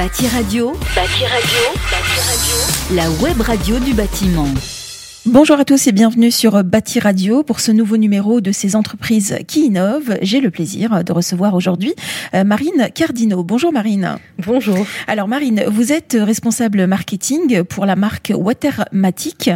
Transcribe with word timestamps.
Bâti 0.00 0.26
Radio. 0.28 0.72
Bâti 0.96 1.26
Radio. 1.26 1.62
Bâti 1.90 2.20
Radio. 2.24 2.96
La 2.96 3.10
web 3.22 3.38
radio 3.42 3.78
du 3.78 3.92
bâtiment. 3.92 4.79
Bonjour 5.26 5.60
à 5.60 5.66
tous 5.66 5.86
et 5.86 5.92
bienvenue 5.92 6.30
sur 6.30 6.64
Bâti 6.64 6.98
Radio 6.98 7.42
pour 7.42 7.60
ce 7.60 7.70
nouveau 7.72 7.98
numéro 7.98 8.40
de 8.40 8.52
ces 8.52 8.74
entreprises 8.74 9.36
qui 9.46 9.66
innovent. 9.66 10.16
J'ai 10.22 10.40
le 10.40 10.50
plaisir 10.50 11.04
de 11.04 11.12
recevoir 11.12 11.54
aujourd'hui 11.54 11.94
euh, 12.32 12.42
Marine 12.42 12.88
Cardino. 12.94 13.44
Bonjour 13.44 13.70
Marine. 13.70 14.16
Bonjour. 14.38 14.86
Alors 15.06 15.28
Marine, 15.28 15.64
vous 15.68 15.92
êtes 15.92 16.16
responsable 16.18 16.86
marketing 16.86 17.64
pour 17.64 17.84
la 17.84 17.96
marque 17.96 18.32
Watermatic. 18.34 19.50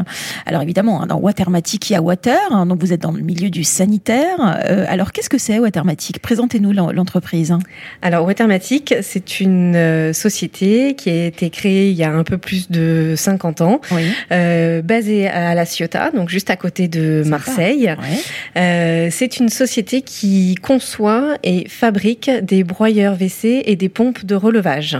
Alors 0.45 0.61
évidemment, 0.61 1.03
hein, 1.03 1.07
dans 1.07 1.16
Watermatic, 1.16 1.89
il 1.89 1.94
y 1.94 1.96
a 1.96 2.03
Water, 2.03 2.39
hein, 2.50 2.67
donc 2.67 2.81
vous 2.81 2.93
êtes 2.93 3.00
dans 3.00 3.12
le 3.12 3.22
milieu 3.22 3.49
du 3.49 3.64
sanitaire. 3.64 4.36
Euh, 4.68 4.85
alors 4.86 5.12
qu'est-ce 5.12 5.31
que 5.31 5.39
c'est 5.39 5.58
Watermatic? 5.58 6.21
Présentez-nous 6.21 6.72
l'entreprise. 6.72 7.57
Alors 8.03 8.26
Watermatic, 8.26 8.96
c'est 9.00 9.40
une 9.40 9.76
euh, 9.76 10.12
société 10.12 10.94
qui 10.94 11.08
a 11.08 11.25
été 11.25 11.49
créée 11.49 11.89
il 11.89 11.96
y 11.96 12.04
a 12.04 12.12
un 12.12 12.22
peu 12.22 12.36
plus 12.36 12.71
de 12.71 13.14
50 13.17 13.62
ans, 13.62 13.81
basée 14.29 15.26
à 15.29 15.54
la 15.54 15.64
Ciotat, 15.64 16.11
donc 16.11 16.29
juste 16.29 16.50
à 16.50 16.57
côté 16.57 16.89
de 16.89 17.22
Marseille. 17.26 17.94
Euh, 18.57 19.08
c'est 19.11 19.39
une 19.39 19.49
société 19.49 20.03
qui 20.03 20.54
conçoit 20.57 21.36
et 21.43 21.68
fabrique 21.68 22.30
des 22.43 22.64
broyeurs 22.64 23.14
WC 23.14 23.63
et 23.64 23.77
des 23.77 23.89
pompes 23.89 24.25
de 24.25 24.35
relevage. 24.35 24.99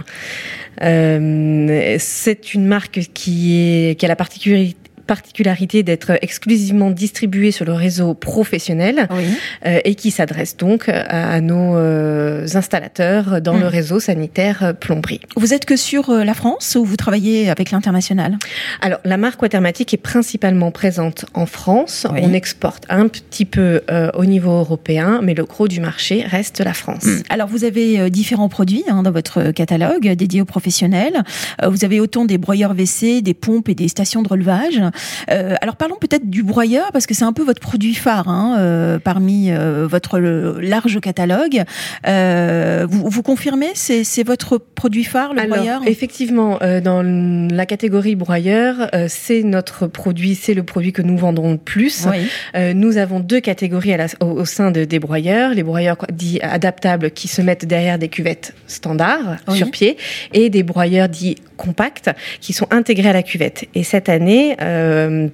Euh, 0.82 1.96
c'est 1.98 2.54
une 2.54 2.66
marque 2.66 3.00
qui, 3.14 3.56
est, 3.56 3.98
qui 3.98 4.04
a 4.04 4.08
la 4.08 4.16
particularité 4.16 4.77
particularité 5.04 5.82
d'être 5.82 6.18
exclusivement 6.22 6.90
distribué 6.90 7.50
sur 7.50 7.64
le 7.64 7.72
réseau 7.72 8.14
professionnel 8.14 9.08
euh, 9.66 9.80
et 9.84 9.94
qui 9.94 10.10
s'adresse 10.10 10.56
donc 10.56 10.88
à, 10.88 11.40
nos 11.40 11.77
euh, 11.77 12.46
installateurs 12.54 13.40
dans 13.40 13.54
le 13.54 13.66
hmm. 13.66 13.77
réseau 13.77 14.00
sanitaire 14.00 14.62
euh, 14.62 14.72
plomberie. 14.72 15.20
Vous 15.36 15.54
êtes 15.54 15.64
que 15.64 15.77
sur 15.77 16.10
la 16.12 16.34
France 16.34 16.77
ou 16.78 16.84
vous 16.84 16.97
travaillez 16.97 17.50
avec 17.50 17.70
l'international? 17.70 18.38
Alors 18.80 18.98
la 19.05 19.16
marque 19.16 19.41
Watermatic 19.42 19.94
est 19.94 19.98
principalement 19.98 20.70
présente 20.70 21.27
en 21.34 21.47
France. 21.47 22.06
On 22.10 22.32
exporte 22.32 22.84
un 22.88 23.08
petit 23.08 23.44
peu 23.44 23.82
au 24.14 24.25
niveau 24.25 24.50
européen, 24.50 25.20
mais 25.22 25.34
le 25.34 25.44
gros 25.44 25.69
du 25.69 25.80
marché 25.80 26.25
reste 26.27 26.60
la 26.60 26.72
France. 26.72 27.05
Hmm. 27.05 27.22
Alors 27.28 27.48
vous 27.48 27.64
avez 27.64 28.10
différents 28.10 28.48
produits 28.48 28.84
hein, 28.88 29.02
dans 29.02 29.10
votre 29.10 29.50
catalogue 29.50 30.08
dédiés 30.12 30.41
aux 30.41 30.47
professionnels. 30.47 31.22
vous 31.62 31.84
avez 31.84 32.00
autant 32.00 32.25
des 32.25 32.38
broyeurs 32.38 32.75
WC, 32.75 33.22
des 33.22 33.34
pompes 33.34 33.69
et 33.69 33.75
des 33.75 33.88
stations 33.88 34.22
de 34.22 34.28
relevage. 34.28 34.80
Euh, 35.31 35.55
alors 35.61 35.77
parlons 35.77 35.97
peut-être 35.97 36.28
du 36.28 36.42
broyeur 36.42 36.91
parce 36.92 37.06
que 37.06 37.14
c'est 37.14 37.25
un 37.25 37.33
peu 37.33 37.45
votre 37.45 37.61
produit 37.61 37.95
phare 37.95 38.28
hein, 38.28 38.56
euh, 38.59 38.98
parmi 38.98 39.50
euh, 39.50 39.87
votre 39.87 40.19
large 40.19 41.00
catalogue. 41.00 41.62
Vous, 42.05 43.09
vous, 43.09 43.22
confirmez 43.22 43.70
c'est 43.75 44.22
votre 44.22 44.59
produit 44.59 45.05
phare 45.05 45.34
le 45.34 45.47
broyeur 45.47 45.83
Effectivement, 45.87 46.59
dans 46.83 47.03
la 47.03 47.67
catégorie 47.67 48.15
broyeur, 48.15 48.91
c'est 49.09 49.42
notre 49.42 49.87
produit, 49.87 50.34
c'est 50.34 50.55
le 50.55 50.62
produit 50.62 50.92
que 50.92 51.03
nous 51.03 51.17
vendons 51.17 51.53
le 51.53 51.59
plus. 51.59 52.06
nous 52.55 52.97
avons 52.97 53.20
deux 53.20 53.41
catégories 53.41 53.95
au, 54.20 54.45
sein 54.45 54.70
de, 54.70 54.84
des 54.84 54.98
broyeurs 54.98 55.55
les 55.55 55.62
broyeurs 55.62 55.97
dits 56.12 56.41
adaptables 56.42 57.11
qui 57.11 57.28
se 57.28 57.42
mettent 57.42 57.65
derrière 57.65 57.98
des 57.98 58.09
cuvettes 58.09 58.55
standards 58.67 59.37
sur 59.55 59.70
pied 59.70 59.97
et 60.33 60.50
des 60.50 60.62
broyeurs 60.62 61.09
dits 61.09 61.37
compacts 61.56 62.11
qui 62.41 62.53
sont 62.53 62.67
intégrés 62.70 63.11
à 63.11 63.12
la 63.12 63.22
cuvette. 63.22 63.67
Et 63.75 63.84
cette 63.84 64.09
année, 64.09 64.56
euh, 64.61 64.83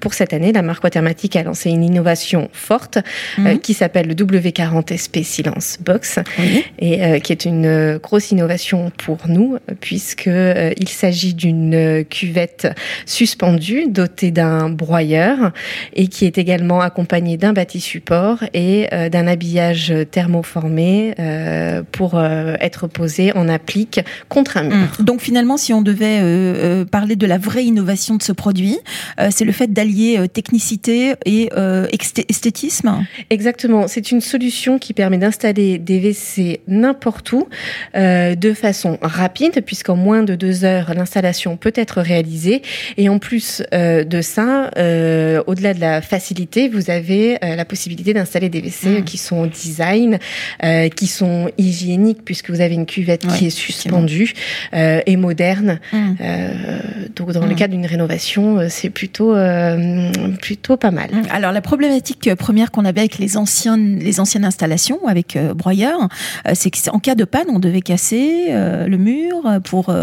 pour 0.00 0.14
cette 0.14 0.32
année, 0.32 0.52
la 0.52 0.62
marque 0.62 0.84
Watermatic 0.84 1.36
a 1.36 1.42
lancé 1.42 1.70
une 1.70 1.82
innovation 1.82 2.48
forte 2.52 2.98
euh, 3.38 3.52
mhm. 3.54 3.60
qui 3.60 3.74
s'appelle 3.74 4.06
le 4.06 4.14
W40 4.14 4.96
SP 4.96 5.22
Silence 5.22 5.78
Box 5.84 6.18
et 6.78 7.04
euh, 7.04 7.18
qui 7.18 7.32
est 7.32 7.44
une 7.44 7.98
grosse 7.98 8.30
innovation 8.30 8.90
pour 8.96 9.18
nous 9.28 9.58
puisque 9.80 10.26
il 10.28 10.88
s'agit 10.88 11.34
d'une 11.34 12.04
cuvette 12.08 12.68
suspendue 13.06 13.86
dotée 13.88 14.30
d'un 14.30 14.70
broyeur 14.70 15.52
et 15.94 16.06
qui 16.08 16.26
est 16.26 16.38
également 16.38 16.80
accompagnée 16.80 17.36
d'un 17.36 17.52
bâti 17.52 17.80
support 17.80 18.44
et 18.54 18.88
d'un 19.10 19.26
habillage 19.26 19.92
thermoformé 20.10 21.14
pour 21.92 22.20
être 22.20 22.86
posé 22.86 23.32
en 23.36 23.48
applique 23.48 24.00
contre 24.28 24.56
un 24.56 24.62
mur. 24.64 24.88
Mhm. 24.98 25.04
Donc 25.04 25.20
finalement, 25.20 25.56
si 25.56 25.72
on 25.72 25.82
devait 25.82 26.84
parler 26.90 27.16
de 27.16 27.26
la 27.26 27.38
vraie 27.38 27.64
innovation 27.64 28.16
de 28.16 28.22
ce 28.22 28.32
produit, 28.32 28.78
c'est 29.40 29.46
le 29.46 29.52
fait 29.52 29.72
d'allier 29.72 30.18
euh, 30.18 30.26
technicité 30.26 31.14
et 31.24 31.48
euh, 31.56 31.86
esthétisme 31.90 33.06
Exactement. 33.30 33.88
C'est 33.88 34.10
une 34.10 34.20
solution 34.20 34.78
qui 34.78 34.92
permet 34.92 35.16
d'installer 35.16 35.78
des 35.78 35.98
WC 35.98 36.60
n'importe 36.68 37.32
où 37.32 37.48
euh, 37.96 38.34
de 38.34 38.52
façon 38.52 38.98
rapide, 39.00 39.62
puisqu'en 39.64 39.96
moins 39.96 40.22
de 40.22 40.34
deux 40.34 40.64
heures, 40.66 40.92
l'installation 40.94 41.56
peut 41.56 41.72
être 41.74 42.02
réalisée. 42.02 42.60
Et 42.98 43.08
en 43.08 43.18
plus 43.18 43.62
de 43.72 44.20
ça, 44.20 44.70
au-delà 45.46 45.72
de 45.72 45.80
la 45.80 46.02
facilité, 46.02 46.68
vous 46.68 46.90
avez 46.90 47.38
la 47.40 47.64
possibilité 47.64 48.12
d'installer 48.12 48.50
des 48.50 48.60
WC 48.60 49.00
mmh. 49.00 49.04
qui 49.04 49.16
sont 49.16 49.46
design, 49.46 50.18
qui 50.96 51.06
sont 51.06 51.50
hygiéniques, 51.56 52.24
puisque 52.24 52.50
vous 52.50 52.60
avez 52.60 52.74
une 52.74 52.86
cuvette 52.86 53.26
qui 53.26 53.46
est 53.46 53.50
suspendue 53.50 54.34
et 54.72 55.16
moderne. 55.16 55.80
Mmh. 55.92 56.14
donc, 57.16 57.32
dans 57.32 57.46
le 57.46 57.52
mmh. 57.52 57.56
cadre 57.56 57.74
d'une 57.74 57.86
rénovation, 57.86 58.68
c'est 58.68 58.90
plutôt 58.90 59.29
euh, 59.34 60.10
plutôt, 60.40 60.76
pas 60.76 60.90
mal. 60.90 61.10
Alors 61.30 61.52
la 61.52 61.60
problématique 61.60 62.34
première 62.34 62.70
qu'on 62.70 62.84
avait 62.84 63.00
avec 63.00 63.18
les 63.18 63.36
anciennes, 63.36 63.98
les 63.98 64.20
anciennes 64.20 64.44
installations 64.44 65.06
avec 65.06 65.36
euh, 65.36 65.54
broyeur, 65.54 66.08
euh, 66.46 66.52
c'est 66.54 66.70
qu'en 66.70 66.98
cas 66.98 67.14
de 67.14 67.24
panne, 67.24 67.46
on 67.48 67.58
devait 67.58 67.80
casser 67.80 68.48
le 68.50 68.96
mur 68.96 69.42
pour 69.64 69.94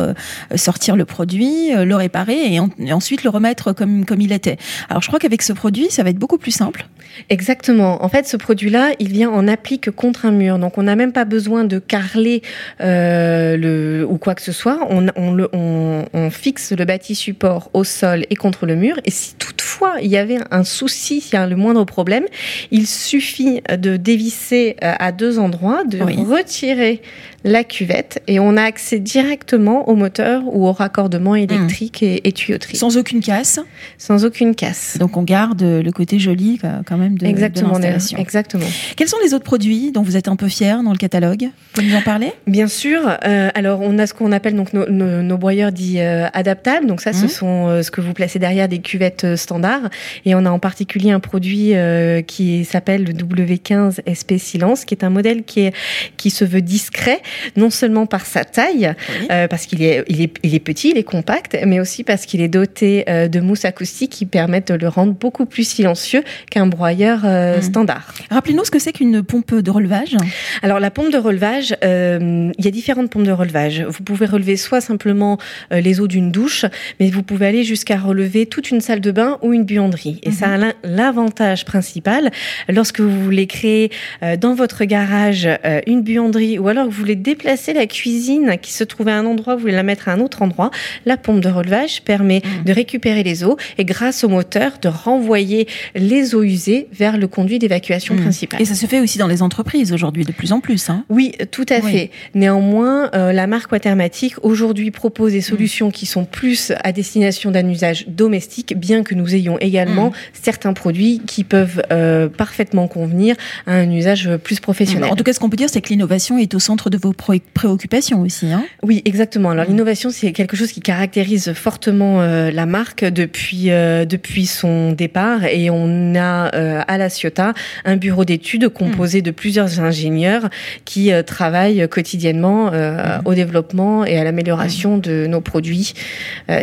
sortir 0.55 0.95
le 0.95 1.05
produit, 1.05 1.71
le 1.73 1.95
réparer 1.95 2.53
et, 2.53 2.91
ensuite 2.91 3.23
le 3.23 3.29
remettre 3.29 3.73
comme, 3.73 4.05
comme 4.05 4.21
il 4.21 4.31
était. 4.31 4.57
Alors 4.89 5.01
je 5.01 5.07
crois 5.07 5.19
qu'avec 5.19 5.41
ce 5.41 5.53
produit, 5.53 5.87
ça 5.89 6.03
va 6.03 6.09
être 6.09 6.17
beaucoup 6.17 6.37
plus 6.37 6.51
simple. 6.51 6.87
Exactement. 7.29 8.03
En 8.03 8.09
fait, 8.09 8.28
ce 8.28 8.38
produit-là, 8.38 8.91
il 9.00 9.09
vient 9.09 9.29
en 9.29 9.47
applique 9.47 9.91
contre 9.91 10.25
un 10.25 10.31
mur. 10.31 10.59
Donc 10.59 10.78
on 10.78 10.84
n'a 10.84 10.95
même 10.95 11.12
pas 11.12 11.25
besoin 11.25 11.63
de 11.63 11.79
carreler 11.79 12.41
le, 12.79 14.06
ou 14.07 14.18
quoi 14.18 14.35
que 14.35 14.41
ce 14.41 14.51
soit. 14.51 14.79
On, 14.90 15.07
on, 15.16 15.34
le, 15.34 15.50
on, 15.53 16.06
on 16.13 16.29
fixe 16.29 16.72
le 16.72 16.85
bâti 16.85 17.16
support 17.16 17.69
au 17.73 17.84
sol 17.84 18.25
et 18.29 18.35
contre 18.35 18.66
le 18.66 18.75
mur. 18.75 19.00
Et 19.06 19.12
si 19.12 19.35
toutefois 19.35 19.96
il 20.01 20.07
y 20.07 20.17
avait 20.17 20.40
un 20.51 20.63
souci, 20.63 21.22
s'il 21.22 21.34
y 21.34 21.38
a 21.38 21.47
le 21.47 21.56
moindre 21.56 21.85
problème, 21.85 22.25
il 22.72 22.88
suffit 22.88 23.62
de 23.69 23.97
dévisser 23.97 24.75
euh, 24.84 24.94
à 25.00 25.12
deux 25.12 25.40
endroits, 25.40 25.84
de 25.84 26.00
retirer 26.00 27.01
la 27.47 27.63
cuvette 27.63 28.22
et 28.28 28.40
on 28.40 28.58
a 28.58 28.62
accès 28.62 29.00
directement 29.00 29.90
au 29.90 29.96
moteur 29.96 30.44
ou 30.46 30.68
au 30.68 30.72
raccordement 30.72 31.31
hmm. 31.31 31.38
électrique 31.38 32.03
et, 32.03 32.31
tuyauterie. 32.31 32.78
Sans 32.78 32.97
aucune 32.97 33.22
casse 33.22 33.59
Sans 33.97 34.25
aucune 34.25 34.53
casse. 34.53 34.97
Donc 35.00 35.18
on 35.18 35.24
garde 35.24 35.63
le 35.63 35.91
côté 35.91 36.19
joli 36.19 36.59
quand 36.85 36.97
même 36.97 37.18
de, 37.18 37.25
exactement, 37.25 37.74
l'installation. 37.74 38.18
Exactement. 38.19 38.68
Quels 38.96 39.08
sont 39.08 39.18
les 39.24 39.34
autres 39.34 39.46
produits 39.46 39.91
dont 39.91 40.03
vous 40.03 40.18
êtes 40.18 40.28
un 40.28 40.35
peu 40.35 40.50
fier 40.50 40.84
dans 40.84 40.91
le 40.91 40.97
catalogue? 40.97 41.44
Vous 41.44 41.50
pouvez 41.74 41.88
nous 41.88 41.96
en 41.96 42.02
parler? 42.02 42.34
Bien 42.46 42.68
sûr. 42.68 43.02
Euh, 43.25 43.50
alors 43.56 43.79
on 43.81 43.97
a 43.97 44.06
ce 44.06 44.14
qu'on 44.14 44.31
appelle 44.31 44.56
donc 44.56 44.74
nos, 44.74 44.85
nos, 44.88 45.38
broyeurs 45.38 45.72
dits 45.72 46.00
euh, 46.00 46.28
adaptables. 46.34 46.85
Donc 46.85 47.02
ça, 47.02 47.14
ce 47.14 47.25
hmm. 47.25 47.29
sont 47.29 47.84
ce 47.84 47.91
que 47.91 48.02
vous 48.02 48.14
placez 48.14 48.40
derrière 48.40 48.68
des 48.68 48.79
cuvettes 48.79 49.35
standard. 49.35 49.90
Et 50.25 50.35
on 50.35 50.46
a 50.46 50.50
en 50.50 50.59
particulier 50.59 51.12
un 51.12 51.19
produit 51.19 51.75
euh, 51.75 52.22
qui 52.22 52.66
s'appelle 52.66 53.03
le 53.03 53.14
W15 53.14 54.02
SP 54.03 54.38
Silence, 54.38 54.85
qui 54.85 54.94
est 54.94 55.03
un 55.03 55.09
modèle 55.09 55.44
qui, 55.44 55.62
est, 55.62 55.74
qui 56.18 56.29
se 56.29 56.46
veut 56.46 56.62
discret, 56.62 57.22
non 57.55 57.69
seulement 57.69 58.05
par 58.05 58.25
sa 58.25 58.43
taille, 58.45 58.93
euh, 59.31 59.47
parce 59.47 59.65
qu'il 59.65 59.83
est, 59.83 60.03
il 60.07 60.21
est, 60.21 60.33
il 60.43 60.55
est 60.55 60.59
petit, 60.59 60.91
il 60.91 60.97
est 60.97 61.03
compact, 61.03 61.57
mais 61.65 61.79
aussi 61.79 62.03
parce 62.03 62.25
qu'il 62.25 62.41
est 62.41 62.47
doté 62.47 63.05
euh, 63.09 63.27
de 63.27 63.39
mousse 63.39 63.65
acoustique 63.65 64.11
qui 64.11 64.25
permettent 64.25 64.71
de 64.71 64.77
le 64.77 64.87
rendre 64.87 65.13
beaucoup 65.13 65.45
plus 65.45 65.67
silencieux 65.67 66.23
qu'un 66.49 66.67
broyeur 66.67 67.25
mmh. 67.25 67.61
standard. 67.61 68.13
Rappelez-nous 68.29 68.65
ce 68.65 68.71
que 68.71 68.79
c'est 68.79 68.93
qu'une 68.93 69.23
pompe 69.23 69.55
de 69.55 69.71
relevage. 69.71 70.15
Alors 70.61 70.79
la 70.79 70.91
pompe 70.91 71.11
de 71.11 71.17
relevage, 71.17 71.75
il 71.81 72.65
y 72.65 72.67
a 72.67 72.72
différentes 72.72 73.09
pompes 73.09 73.23
de 73.23 73.31
relevage. 73.31 73.81
Vous 73.81 74.03
pouvez 74.03 74.25
relever 74.25 74.57
soit 74.57 74.81
simplement 74.81 75.37
les 75.72 75.99
eaux 75.99 76.07
d'une 76.07 76.31
douche, 76.31 76.66
mais 76.99 77.09
vous 77.09 77.23
pouvez 77.23 77.47
aller 77.47 77.63
jusqu'à 77.63 77.97
relever 77.97 78.45
toute 78.45 78.72
une 78.72 78.81
salle 78.81 79.01
de 79.01 79.11
bain 79.11 79.37
ou 79.41 79.53
une 79.53 79.63
buanderie. 79.63 80.19
Et 80.23 80.31
ça 80.31 80.47
a 80.47 80.57
mhm. 80.57 80.73
l'avantage 80.83 81.66
principal, 81.66 82.31
lorsque 82.69 82.99
vous 82.99 83.23
voulez 83.23 83.47
créer 83.47 83.91
euh, 84.23 84.37
dans 84.37 84.53
votre 84.53 84.85
garage 84.85 85.47
euh, 85.47 85.81
une 85.87 86.01
buanderie 86.01 86.59
ou 86.59 86.67
alors 86.67 86.85
que 86.85 86.91
vous 86.91 86.99
voulez 86.99 87.16
déplacer 87.17 87.73
la 87.73 87.87
cuisine 87.87 88.58
qui 88.61 88.73
se 88.73 88.84
trouve 88.84 89.08
à 89.09 89.17
un 89.17 89.25
endroit, 89.25 89.55
vous 89.55 89.61
voulez 89.61 89.73
la 89.73 89.84
mettre 89.84 90.09
à 90.09 90.14
un 90.14 90.19
autre 90.19 90.41
endroit, 90.41 90.72
la 91.05 91.17
pompe 91.17 91.41
de 91.41 91.49
relevage 91.49 92.02
permet 92.03 92.41
mhm. 92.43 92.64
de 92.66 92.73
récupérer 92.73 93.23
les 93.23 93.43
eaux 93.43 93.58
et 93.78 93.85
grâce 93.85 94.23
au 94.23 94.29
moteur 94.29 94.73
de 94.81 94.87
renvoyer 94.87 95.67
les 95.96 96.35
eaux 96.35 96.43
usées 96.43 96.87
vers 96.93 97.17
le 97.17 97.28
conduit 97.28 97.59
d'évacuation 97.59 98.16
mmh. 98.16 98.22
principal. 98.22 98.61
Et 98.61 98.66
ça 98.66 98.75
se 98.75 98.85
fait 98.85 98.99
aussi 98.99 99.17
dans 99.17 99.28
les 99.28 99.41
entreprises 99.41 99.93
aujourd'hui 99.93 100.25
de 100.25 100.31
plus 100.31 100.52
en 100.52 100.59
plus. 100.59 100.90
Hein. 100.90 101.05
Oui, 101.09 101.34
tout 101.52 101.66
à 101.69 101.81
fait. 101.81 102.11
Néanmoins, 102.34 103.09
euh, 103.14 103.31
la 103.34 103.47
marque 103.47 103.72
Watermatic 103.72 104.35
aujourd'hui 104.43 104.91
propose 104.91 105.34
des 105.34 105.41
solutions 105.41 105.91
qui 105.91 106.05
sont 106.05 106.25
plus 106.25 106.72
à 106.84 106.91
destination 106.91 107.52
d'un 107.52 107.67
usage 107.69 108.08
domestique, 108.08 108.78
bien 108.78 109.03
que 109.03 109.16
nous 109.16 109.35
ayons 109.35 109.58
également 109.59 110.09
mmh. 110.09 110.14
certains 110.34 110.73
produits 110.73 111.22
qui 111.25 111.43
peuvent 111.43 111.81
euh, 111.91 112.29
parfaitement 112.29 112.87
convenir 112.87 113.35
à 113.66 113.73
un 113.73 113.91
usage 113.91 114.29
plus 114.37 114.59
professionnel. 114.59 115.11
En 115.11 115.16
tout 115.16 115.23
cas, 115.23 115.34
ce 115.34 115.40
qu'on 115.40 115.49
peut 115.49 115.58
dire, 115.58 115.69
c'est 115.69 115.81
que 115.81 115.90
l'innovation 115.90 116.37
est 116.37 116.53
au 116.53 116.59
centre 116.59 116.90
de 116.90 116.97
vos 116.97 117.06
préoccupations 117.13 118.21
aussi. 118.21 118.51
Hein 118.51 118.65
oui, 118.83 119.01
exactement. 119.05 119.51
Alors 119.51 119.65
mmh. 119.65 119.69
l'innovation, 119.69 120.09
c'est 120.09 120.31
quelque 120.31 120.55
chose 120.55 120.71
qui 120.71 120.79
caractérise 120.79 121.53
fortement 121.53 122.21
euh, 122.21 122.51
la 122.51 122.65
marque 122.65 123.03
depuis 123.03 123.67
depuis 123.67 124.45
son 124.45 124.91
départ, 124.91 125.45
et 125.45 125.69
on 125.69 126.15
a 126.15 126.45
à 126.47 126.97
la 126.97 127.09
Ciotat 127.09 127.53
un 127.85 127.97
bureau 127.97 128.25
d'études 128.25 128.69
composé 128.69 129.21
de 129.21 129.31
plusieurs 129.31 129.79
ingénieurs 129.79 130.49
qui 130.85 131.11
travaillent 131.25 131.87
quotidiennement 131.89 132.71
mmh. 132.71 133.21
au 133.25 133.33
développement 133.33 134.05
et 134.05 134.17
à 134.17 134.23
l'amélioration 134.23 134.97
de 134.97 135.27
nos 135.27 135.41
produits 135.41 135.93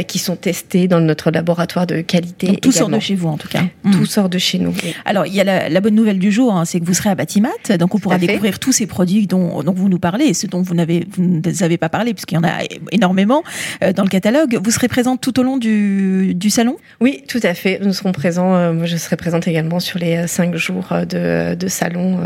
qui 0.06 0.18
sont 0.18 0.36
testés 0.36 0.88
dans 0.88 1.00
notre 1.00 1.30
laboratoire 1.30 1.86
de 1.86 2.00
qualité. 2.00 2.46
Donc, 2.48 2.60
tout 2.60 2.72
sort 2.72 2.88
de 2.88 2.98
chez 2.98 3.14
vous 3.14 3.28
en 3.28 3.36
tout 3.36 3.48
cas. 3.48 3.64
Tout 3.92 4.06
sort 4.06 4.28
de 4.28 4.38
chez 4.38 4.58
nous. 4.58 4.74
Alors 5.04 5.26
il 5.26 5.34
y 5.34 5.40
a 5.40 5.68
la, 5.68 5.80
bonne 5.80 5.94
nouvelle 5.94 6.18
du 6.18 6.32
jour, 6.32 6.54
hein, 6.54 6.64
c'est 6.64 6.80
que 6.80 6.84
vous 6.84 6.94
serez 6.94 7.10
à 7.10 7.14
Batimat, 7.14 7.50
donc 7.78 7.94
on 7.94 7.98
pourra 7.98 8.18
découvrir 8.18 8.58
tous 8.58 8.72
ces 8.72 8.86
produits 8.86 9.26
dont, 9.26 9.62
dont 9.62 9.72
vous 9.72 9.88
nous 9.88 9.98
parlez 9.98 10.33
et 10.34 10.36
ceux 10.40 10.48
dont 10.48 10.62
vous 10.62 10.74
n'avez 10.74 11.06
vous 11.16 11.40
n'avez 11.60 11.78
pas 11.78 11.88
parlé 11.88 12.12
puisqu'il 12.12 12.34
y 12.34 12.38
en 12.38 12.44
a 12.44 12.58
énormément 12.90 13.42
euh, 13.82 13.92
dans 13.92 14.02
le 14.02 14.08
catalogue. 14.08 14.58
Vous 14.62 14.72
serez 14.72 14.88
présente 14.88 15.20
tout 15.20 15.38
au 15.38 15.42
long 15.42 15.56
du, 15.56 16.34
du 16.34 16.50
salon? 16.50 16.76
Oui, 17.00 17.22
tout 17.28 17.40
à 17.42 17.54
fait. 17.54 17.78
Nous 17.80 17.92
serons 17.92 18.12
présents. 18.12 18.54
Euh, 18.54 18.72
moi, 18.72 18.86
je 18.86 18.96
serai 18.96 19.16
présente 19.16 19.46
également 19.46 19.78
sur 19.78 19.98
les 19.98 20.16
euh, 20.16 20.26
cinq 20.26 20.56
jours 20.56 20.88
de, 21.08 21.54
de 21.54 21.68
salon. 21.68 22.20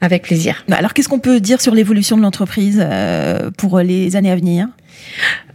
avec 0.00 0.22
plaisir. 0.22 0.64
Bah, 0.68 0.76
alors, 0.78 0.94
qu'est-ce 0.94 1.08
qu'on 1.08 1.18
peut 1.20 1.40
dire 1.40 1.60
sur 1.60 1.74
l'évolution 1.74 2.16
de 2.16 2.22
l'entreprise 2.22 2.84
pour 3.56 3.78
les 3.80 4.16
années 4.16 4.32
à 4.32 4.36
venir? 4.36 4.68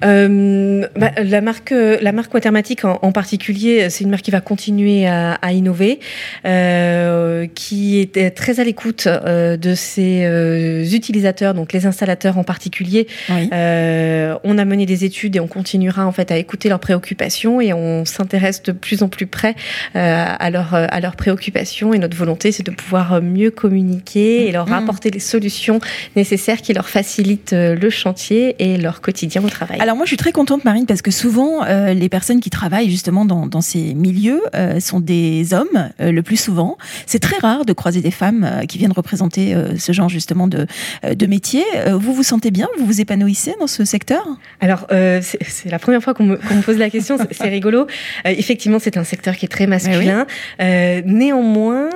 Euh, 0.03 0.87
bah, 0.95 1.11
la 1.23 1.41
marque, 1.41 1.71
la 1.73 2.11
marque 2.11 2.33
Watermatic 2.33 2.85
en, 2.85 3.11
particulier, 3.11 3.89
c'est 3.89 4.03
une 4.03 4.09
marque 4.09 4.23
qui 4.23 4.31
va 4.31 4.41
continuer 4.41 5.07
à, 5.07 5.33
à 5.33 5.51
innover, 5.51 5.99
euh, 6.45 7.47
qui 7.53 7.99
est 7.99 8.35
très 8.35 8.59
à 8.59 8.63
l'écoute 8.63 9.07
euh, 9.07 9.57
de 9.57 9.75
ses 9.75 10.93
utilisateurs, 10.93 11.53
donc 11.53 11.73
les 11.73 11.85
installateurs 11.85 12.37
en 12.37 12.43
particulier. 12.43 13.07
On 13.31 14.57
a 14.57 14.65
mené 14.65 14.85
des 14.85 15.05
études 15.05 15.35
et 15.35 15.39
on 15.39 15.47
continuera 15.47 16.05
en 16.05 16.11
fait 16.11 16.31
à 16.31 16.37
écouter 16.37 16.69
leurs 16.69 16.79
préoccupations 16.79 17.61
et 17.61 17.73
on 17.73 18.05
s'intéresse 18.05 18.63
de 18.63 18.71
plus 18.71 19.03
en 19.03 19.09
plus 19.09 19.27
près 19.27 19.55
à 19.93 20.49
leurs 20.49 20.73
à 20.73 20.99
leurs 20.99 21.15
préoccupations. 21.15 21.93
Et 21.93 21.99
notre 21.99 22.17
volonté, 22.17 22.51
c'est 22.51 22.65
de 22.65 22.71
pouvoir 22.71 23.21
mieux 23.21 23.51
communiquer 23.51 24.47
et 24.47 24.51
leur 24.51 24.67
mmh. 24.67 24.73
apporter 24.73 25.11
les 25.11 25.19
solutions 25.19 25.79
nécessaires 26.15 26.61
qui 26.61 26.73
leur 26.73 26.89
facilitent 26.89 27.53
le 27.53 27.89
chantier 27.89 28.55
et 28.59 28.77
leur 28.77 29.01
quotidien 29.01 29.34
au 29.43 29.49
travail. 29.49 29.79
Alors 29.79 29.95
moi, 29.95 30.05
je 30.05 30.09
suis 30.09 30.17
très 30.17 30.31
contente, 30.31 30.63
Marine, 30.63 30.85
parce 30.85 31.01
que 31.01 31.11
souvent, 31.11 31.63
euh, 31.63 31.93
les 31.93 32.09
personnes 32.09 32.39
qui 32.39 32.49
travaillent 32.49 32.89
justement 32.89 33.25
dans, 33.25 33.47
dans 33.47 33.61
ces 33.61 33.93
milieux 33.93 34.41
euh, 34.55 34.79
sont 34.79 34.99
des 34.99 35.53
hommes, 35.53 35.89
euh, 35.99 36.11
le 36.11 36.21
plus 36.21 36.37
souvent. 36.37 36.77
C'est 37.05 37.19
très 37.19 37.37
rare 37.37 37.65
de 37.65 37.73
croiser 37.73 38.01
des 38.01 38.11
femmes 38.11 38.61
qui 38.67 38.77
viennent 38.77 38.91
représenter 38.91 39.55
ce 39.77 39.91
genre 39.91 40.09
justement 40.09 40.47
de, 40.47 40.67
de 41.03 41.25
métier. 41.25 41.63
vous 41.91 42.13
vous 42.13 42.23
sentez 42.23 42.51
bien? 42.51 42.67
Vous 42.77 42.85
vous 42.85 43.01
épanouissez 43.01 43.53
dans 43.59 43.67
ce 43.67 43.85
secteur? 43.85 44.25
Alors, 44.61 44.87
c'est 44.89 45.69
la 45.69 45.79
première 45.79 46.01
fois 46.01 46.13
qu'on 46.13 46.25
me, 46.25 46.35
me, 46.35 46.61
pose 46.61 46.77
la 46.77 46.89
question. 46.89 47.17
C'est 47.31 47.49
rigolo. 47.49 47.87
effectivement, 48.25 48.79
c'est 48.79 48.97
un 48.97 49.03
secteur 49.03 49.35
qui 49.35 49.45
est 49.45 49.49
très 49.49 49.67
masculin. 49.67 50.25
néanmoins, 50.59 51.89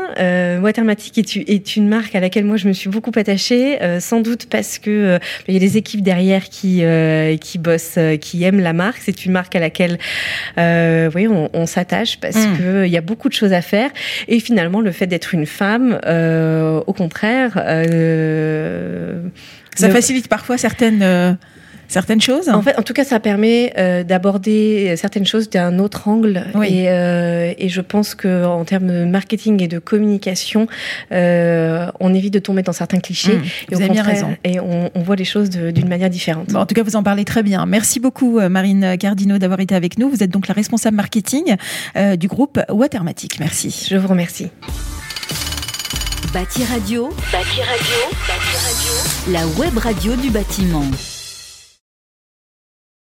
Watermatic 0.62 1.18
est, 1.18 1.38
est, 1.38 1.76
une 1.76 1.88
marque 1.88 2.16
à 2.16 2.20
laquelle 2.20 2.46
moi, 2.46 2.58
je 2.58 2.68
me 2.68 2.74
suis 2.74 2.90
beaucoup 2.90 3.12
attachée, 3.16 3.80
sans 4.00 4.22
doute 4.22 4.48
parce 4.50 4.80
que 4.80 5.20
il 5.48 5.54
y 5.54 5.58
a 5.58 5.60
des 5.60 5.78
équipes 5.78 6.02
derrière 6.02 6.50
qui, 6.50 6.82
qui 7.40 7.58
bossent 7.58 7.96
euh, 7.98 8.18
qui 8.18 8.44
aiment 8.44 8.60
la 8.60 8.74
marque. 8.74 9.00
C'est 9.04 9.26
une 9.26 9.32
marque 9.32 9.56
à 9.56 9.60
laquelle 9.60 9.98
euh, 10.58 11.10
oui, 11.16 11.28
on, 11.28 11.66
s'attache 11.66 12.20
parce 12.20 12.36
mm. 12.36 12.58
qu'il 12.58 12.92
y 12.92 12.98
a 12.98 13.02
beaucoup 13.02 13.30
de 13.30 13.34
choses 13.34 13.54
à 13.54 13.62
faire. 13.62 13.90
Et 14.28 14.40
finalement, 14.40 14.82
le 14.82 14.92
fait 14.92 15.08
d'être 15.08 15.34
une 15.34 15.46
femme, 15.46 16.00
euh, 16.06 16.82
au 16.88 16.94
contraire... 16.94 17.54
ça 19.76 19.90
facilite 19.90 20.28
parfois 20.28 20.58
certaines 20.58 21.38
certaines 21.90 22.22
choses 22.22 22.48
En 22.48 22.62
fait, 22.62 22.78
en 22.80 22.84
tout 22.84 22.94
cas, 22.94 23.04
ça 23.04 23.20
permet 23.20 23.74
euh, 23.78 24.04
d'aborder 24.04 24.96
certaines 24.96 25.26
choses 25.26 25.50
d'un 25.50 25.80
autre 25.80 26.08
angle. 26.08 26.46
Et, 26.64 26.90
euh, 26.90 27.54
et, 27.58 27.68
je 27.68 27.82
pense 27.82 28.16
que 28.16 28.46
en 28.46 28.64
termes 28.64 28.88
de 28.88 29.04
marketing 29.04 29.62
et 29.62 29.68
de 29.68 29.80
communication, 29.80 30.68
euh, 31.12 31.88
on 32.00 32.14
évite 32.14 32.34
de 32.34 32.40
tomber 32.40 32.64
dans 32.64 32.72
certains 32.72 33.00
clichés. 33.00 33.34
Mmh, 33.34 33.44
et 33.72 33.76
vous 33.76 33.82
avez 33.82 33.92
bien 33.92 34.04
raison. 34.04 34.38
Et 34.44 34.60
on, 34.62 34.90
on 34.96 35.02
voit 35.02 35.18
les 35.18 35.26
choses 35.26 35.50
d'une 35.50 35.90
manière 35.90 36.10
différente. 36.10 36.56
en 36.56 36.66
tout 36.66 36.76
cas, 36.76 36.84
vous 36.84 36.96
en 36.96 37.04
parlez 37.04 37.26
très 37.26 37.44
bien. 37.44 37.66
Merci 37.66 38.00
beaucoup, 38.00 38.40
Marine 38.40 38.98
Cardino, 38.98 39.38
d'avoir 39.38 39.60
été 39.60 39.76
avec 39.76 39.98
nous. 39.98 40.10
Vous 40.10 40.24
êtes 40.24 40.32
donc 40.32 40.48
la 40.48 40.54
responsable 40.54 40.96
marketing 40.96 41.56
euh, 41.96 42.16
du 42.16 42.28
groupe 42.28 42.60
Watermatic. 42.70 43.40
Merci. 43.40 43.88
Je 43.90 43.98
vous 43.98 44.08
remercie. 44.08 44.50
Bâti 46.34 46.64
Radio, 46.64 47.10
Bâti 47.32 47.62
Radio, 47.62 47.98
Bâti 48.28 48.56
Radio, 48.66 49.34
la 49.34 49.48
web 49.60 49.78
radio 49.78 50.16
du 50.16 50.30
bâtiment. 50.30 50.86